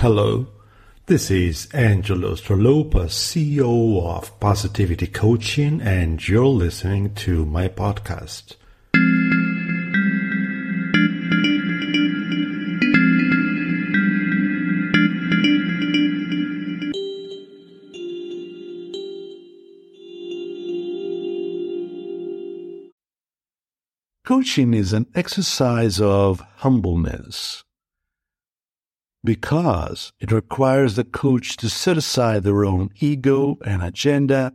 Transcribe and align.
Hello, 0.00 0.46
this 1.04 1.30
is 1.30 1.68
Angelo 1.74 2.34
Stralopa, 2.34 3.04
CEO 3.10 4.02
of 4.02 4.40
Positivity 4.40 5.06
Coaching, 5.06 5.82
and 5.82 6.26
you're 6.26 6.46
listening 6.46 7.14
to 7.16 7.44
my 7.44 7.68
podcast. 7.68 8.56
Coaching 24.24 24.72
is 24.72 24.94
an 24.94 25.08
exercise 25.14 26.00
of 26.00 26.40
humbleness 26.56 27.64
because 29.22 30.12
it 30.20 30.32
requires 30.32 30.96
the 30.96 31.04
coach 31.04 31.56
to 31.58 31.68
set 31.68 31.96
aside 31.96 32.42
their 32.42 32.64
own 32.64 32.90
ego 33.00 33.58
and 33.64 33.82
agenda 33.82 34.52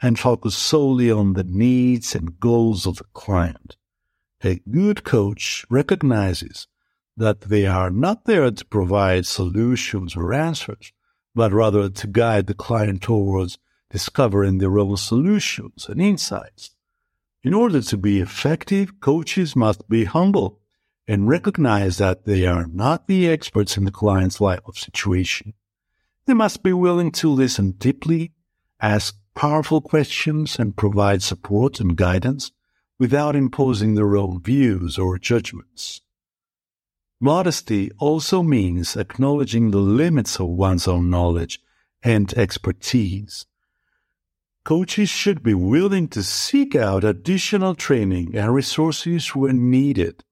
and 0.00 0.18
focus 0.18 0.56
solely 0.56 1.10
on 1.10 1.32
the 1.32 1.44
needs 1.44 2.14
and 2.14 2.38
goals 2.38 2.86
of 2.86 2.96
the 2.96 3.04
client. 3.12 3.76
A 4.42 4.60
good 4.70 5.04
coach 5.04 5.64
recognizes 5.70 6.68
that 7.16 7.42
they 7.42 7.66
are 7.66 7.90
not 7.90 8.24
there 8.24 8.50
to 8.50 8.64
provide 8.66 9.26
solutions 9.26 10.16
or 10.16 10.32
answers, 10.34 10.92
but 11.34 11.52
rather 11.52 11.88
to 11.88 12.06
guide 12.06 12.46
the 12.46 12.54
client 12.54 13.02
towards 13.02 13.58
discovering 13.90 14.58
their 14.58 14.78
own 14.78 14.96
solutions 14.96 15.88
and 15.88 16.00
insights. 16.00 16.70
In 17.42 17.54
order 17.54 17.80
to 17.82 17.96
be 17.96 18.20
effective, 18.20 19.00
coaches 19.00 19.54
must 19.54 19.88
be 19.88 20.04
humble 20.04 20.60
and 21.06 21.28
recognize 21.28 21.98
that 21.98 22.24
they 22.24 22.46
are 22.46 22.66
not 22.66 23.06
the 23.06 23.28
experts 23.28 23.76
in 23.76 23.84
the 23.84 23.90
client's 23.90 24.40
life 24.40 24.60
of 24.66 24.78
situation. 24.78 25.52
They 26.26 26.34
must 26.34 26.62
be 26.62 26.72
willing 26.72 27.12
to 27.12 27.28
listen 27.28 27.72
deeply, 27.72 28.32
ask 28.80 29.16
powerful 29.34 29.80
questions, 29.80 30.58
and 30.58 30.76
provide 30.76 31.22
support 31.22 31.80
and 31.80 31.96
guidance 31.96 32.52
without 32.98 33.36
imposing 33.36 33.94
their 33.94 34.16
own 34.16 34.40
views 34.42 34.96
or 34.96 35.18
judgments. 35.18 36.00
Modesty 37.20 37.90
also 37.98 38.42
means 38.42 38.96
acknowledging 38.96 39.70
the 39.70 39.78
limits 39.78 40.40
of 40.40 40.48
one's 40.48 40.88
own 40.88 41.10
knowledge 41.10 41.60
and 42.02 42.32
expertise. 42.34 43.46
Coaches 44.64 45.10
should 45.10 45.42
be 45.42 45.54
willing 45.54 46.08
to 46.08 46.22
seek 46.22 46.74
out 46.74 47.04
additional 47.04 47.74
training 47.74 48.34
and 48.34 48.54
resources 48.54 49.34
when 49.34 49.70
needed 49.70 50.24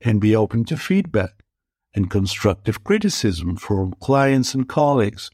and 0.00 0.20
be 0.20 0.34
open 0.34 0.64
to 0.64 0.76
feedback 0.76 1.42
and 1.94 2.10
constructive 2.10 2.84
criticism 2.84 3.56
from 3.56 3.94
clients 4.00 4.54
and 4.54 4.68
colleagues. 4.68 5.30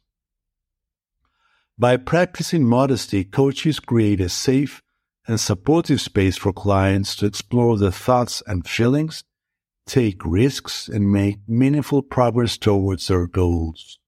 By 1.78 1.98
practicing 1.98 2.64
modesty, 2.64 3.24
coaches 3.24 3.80
create 3.80 4.20
a 4.20 4.28
safe 4.28 4.82
and 5.28 5.38
supportive 5.38 6.00
space 6.00 6.36
for 6.36 6.52
clients 6.52 7.14
to 7.16 7.26
explore 7.26 7.76
their 7.76 7.90
thoughts 7.90 8.42
and 8.46 8.66
feelings, 8.66 9.24
take 9.86 10.24
risks, 10.24 10.88
and 10.88 11.12
make 11.12 11.38
meaningful 11.46 12.02
progress 12.02 12.56
towards 12.56 13.08
their 13.08 13.26
goals. 13.26 13.98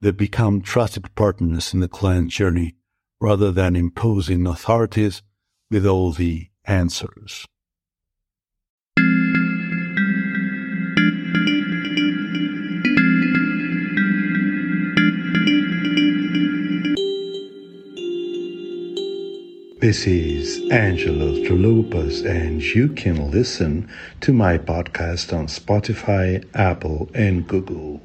They 0.00 0.12
become 0.12 0.62
trusted 0.62 1.14
partners 1.14 1.74
in 1.74 1.80
the 1.80 1.88
client 1.88 2.30
journey 2.30 2.74
rather 3.20 3.52
than 3.52 3.76
imposing 3.76 4.46
authorities 4.46 5.22
with 5.70 5.86
all 5.86 6.12
the 6.12 6.48
answers. 6.64 7.46
This 19.82 20.06
is 20.06 20.70
Angelo 20.70 21.34
Stralopas, 21.34 22.24
and 22.24 22.62
you 22.62 22.86
can 22.90 23.32
listen 23.32 23.90
to 24.20 24.32
my 24.32 24.56
podcast 24.56 25.36
on 25.36 25.48
Spotify, 25.48 26.44
Apple, 26.54 27.10
and 27.14 27.48
Google. 27.48 28.00